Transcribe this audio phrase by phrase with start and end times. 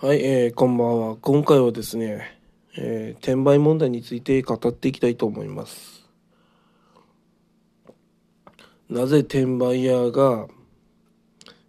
[0.00, 1.16] はい、えー、こんばんは。
[1.16, 2.38] 今回はですね、
[2.76, 6.08] えー、転売問題について語っていきたいと思います。
[8.88, 10.46] なぜ転売屋が、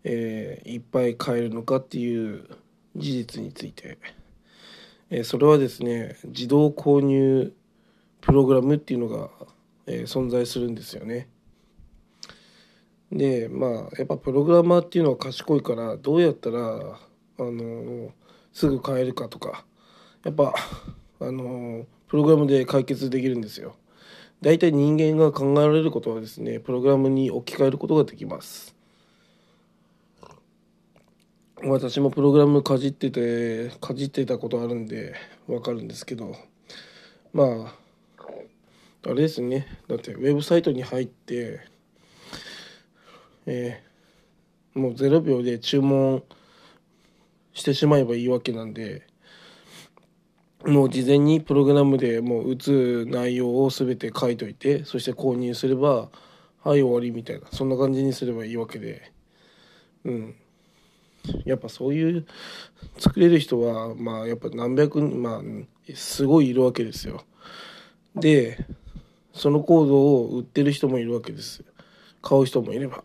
[0.04, 2.48] えーいっぱい買えるのかっていう
[2.96, 3.98] 事実について、
[5.10, 7.52] えーそれはですね、自動購入
[8.22, 9.32] プログラムっていうのが、
[9.88, 11.30] えー存在するんですよね。
[13.12, 17.00] でまあやっぱプログラマーっていうのは賢いからどうやったら
[17.40, 18.12] あの
[18.52, 19.66] すぐ変えるかとか
[20.24, 20.54] やっぱ
[21.22, 23.76] あのプログラムで解決できるんですよ。
[24.42, 28.76] 大体人間が考えられることはですねプログラムに置き換えることができます。
[31.62, 35.16] 私もプログラムかじっててかじってたことあるんで
[35.48, 36.34] わかるんですけど
[37.34, 37.76] まあ
[39.06, 41.60] あれですねだってウェブサイトに入って
[43.46, 46.24] えーもう0秒で注文
[47.60, 49.06] してしまえばいいわけなんで
[50.66, 56.10] もう事前にプログラムでもう打つ内容を全て書いといてそして購入すれば
[56.64, 59.12] はい終わりみたいなそんな感じにすればいいわけで。
[60.06, 60.36] うん。
[61.46, 62.26] やっぱそういう
[62.98, 67.24] 作れる人はまあやっぱ何百人まあすごいいるわけですよ。
[68.16, 68.66] で
[69.34, 71.64] そのコードを売ってる人もいるわけです。
[72.22, 73.04] 買う人もいれば。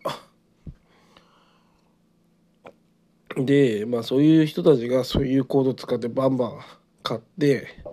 [3.37, 6.59] でまあそういう人たちがそういうコード使ってバンバン
[7.03, 7.83] 買って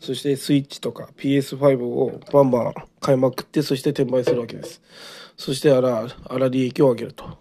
[0.00, 4.80] そしてスイッチとか PS5 をバンバン買いまくってそして転売するわけです。
[5.36, 7.38] そしてあらあら利益を上げると。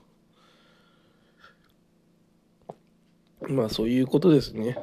[3.47, 4.77] まあそういうことですね。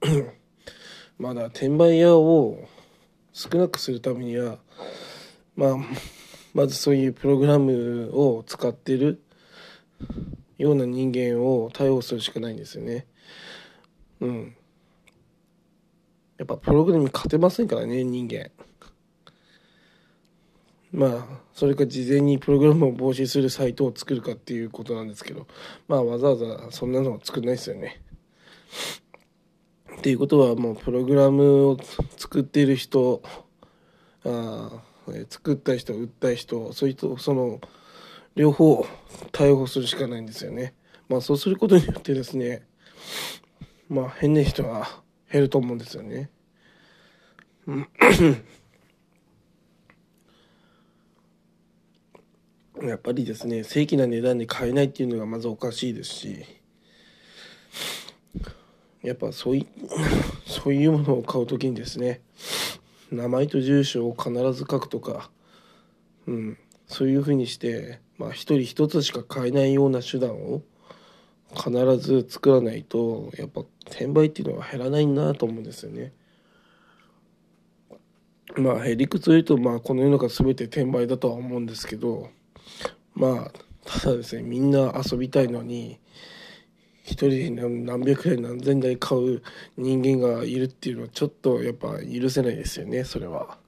[1.18, 2.58] まだ転売屋を
[3.32, 4.58] 少なくするためには
[5.54, 5.76] まあ
[6.54, 9.22] まずそういうプログラムを使ってる。
[10.58, 13.06] ような人間を逮捕するしかないんですよね。
[14.20, 14.56] うん。
[16.38, 18.50] やっぱプログラム勝てませんからね人間。
[20.92, 25.46] まあそれか事前にプログラムを防止するサイトを作るかっていうことなんですけど
[25.88, 28.00] まあわざわざそんなのを作んないですよね。
[29.98, 31.78] っていうことはもうプログラムを
[32.16, 33.22] 作っている人
[34.24, 34.82] あ
[35.30, 37.60] 作った人売った人そういう人その
[38.34, 38.86] 両方
[39.36, 40.72] 対応するしかないんですよね。
[41.10, 42.66] まあそうすることによってですね
[43.90, 44.88] まあ変な人は
[45.30, 46.30] 減ると思うんですよね。
[52.82, 56.44] やっぱりですね正規な値段で買えないっていうのがまずおかしいですし
[59.02, 59.66] やっぱそうい
[60.46, 62.22] そういうものを買う時にですね
[63.10, 65.30] 名前と住所を必ず書くとか、
[66.26, 70.62] うん、そういうふうにして、まあ、一人一つしか買えないような手段を
[71.54, 76.12] 必ず作らないとやっぱ転売っていうのは減らないなと思うんですよね。
[78.56, 82.30] まあ理屈を言うと、まあ、この世の中全て転売だとは思うんですけど
[83.14, 83.52] まあ
[83.84, 85.98] ただですねみんな遊びたいのに
[87.02, 89.42] 一人で何百台何千台買う
[89.76, 93.58] 人間がいるっていうのはちょっとやっぱ許せないですよねそれは。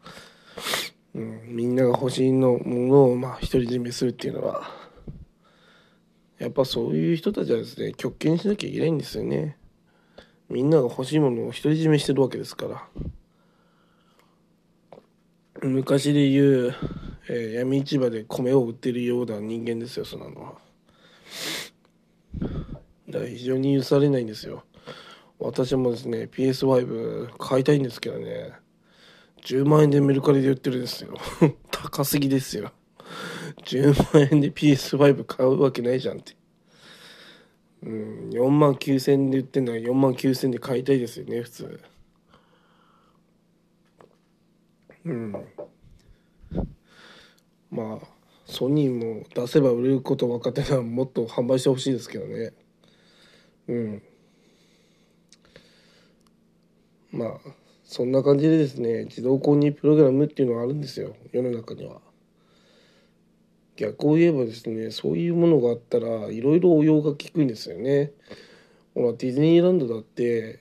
[1.14, 4.70] うん、みんなが欲しいのものをまあ独り占めするっていうのは
[6.38, 9.56] やっぱそういう人たちはですね極限しなきゃいけないんですよね。
[10.48, 12.88] みんなが欲しいものを独り占めしてるわけですから。
[15.60, 16.74] 昔で言う、
[17.28, 20.54] えー闇市場で米を売ってるような人間ですよそんなのは。
[23.08, 24.64] だから非常に許されないんですよ。
[25.40, 28.52] 私もですね PS5 買いたいんですけどね
[29.44, 31.14] 10万円でメルカリで売ってるんですよ。
[31.70, 32.72] 高すぎですよ。
[33.64, 36.36] 10万円で PS5 買うわけないじゃんって。
[37.82, 41.80] うん4万9000円で売ってんのは4万9000円で買いたいですよね普通。
[45.04, 45.32] うん。
[47.70, 48.06] まあ
[48.46, 52.52] ソニーも出せば売れること分かってたらもっと販売してほしいですけどね。
[53.68, 54.02] うん。
[57.12, 57.38] まあ
[57.88, 61.16] そんな感じでですね自動購入プログラムっていうのがあるんですよ。
[61.32, 62.02] 世の中には。
[63.76, 68.12] 逆を言えばですねそういうものがあったらいろいろ応用が利くんですよね。
[68.94, 70.60] ほらディズニーランドだって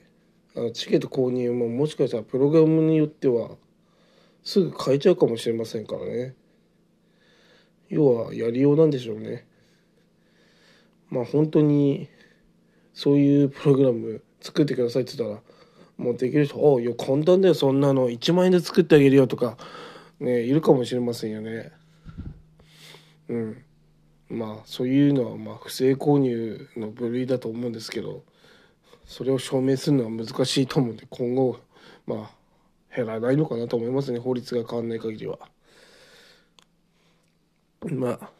[0.56, 3.56] あのチケット購入ももしかしたらプログラムによっては
[4.42, 6.34] すぐ変えちゃうかもしれませんからね。
[7.90, 9.46] 要はやりようなんでしょうね。
[11.10, 12.08] まあ本当に
[12.94, 15.57] そういうプログラム作ってくださいって言ったら
[15.98, 18.08] もうできる人「おいや簡単だよそんなの。
[18.08, 19.58] 1万円で作ってあげるよ」とか。
[20.20, 21.72] ねいるかもしれませんよね。
[23.28, 23.64] うん。
[24.28, 28.24] まあそういうのはまあ不正購入の部類だと思うんですけど
[29.06, 31.58] それを証明するのは難しいと思うんで今後
[32.06, 35.38] まあ減らないのかなと思いますね法律が変わらない限りは。
[37.90, 38.30] まあ。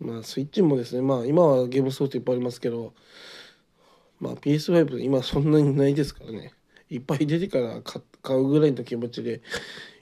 [0.00, 2.92] まあスイッチもですねまあ今はゲームソフトいっぱいありますけど
[4.22, 6.52] まあ PS5 今そんなにないですからね。
[6.88, 7.82] いっぱい出てから
[8.22, 9.42] 買うぐらいの気持ちで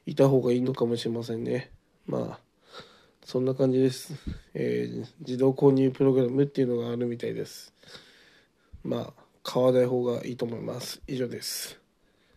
[0.05, 1.71] いた方がいいのかもしれませんね。
[2.07, 2.41] まあ
[3.25, 4.13] そんな感じです、
[4.53, 7.73] えー、自動購入プログラムっていうのがあるみたいです。
[8.85, 11.01] まあ買わない方がいいと思います。
[11.07, 11.80] 以上です。